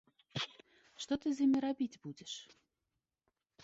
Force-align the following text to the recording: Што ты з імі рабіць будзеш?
Што 1.05 1.13
ты 1.25 1.35
з 1.41 1.45
імі 1.47 1.59
рабіць 1.69 1.99
будзеш? 2.09 2.33